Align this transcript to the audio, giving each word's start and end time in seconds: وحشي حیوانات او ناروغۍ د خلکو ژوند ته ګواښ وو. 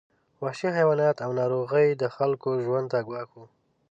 وحشي 0.43 0.69
حیوانات 0.77 1.17
او 1.25 1.31
ناروغۍ 1.39 1.87
د 1.95 2.03
خلکو 2.15 2.49
ژوند 2.65 2.87
ته 2.93 2.99
ګواښ 3.07 3.29
وو. 3.37 3.45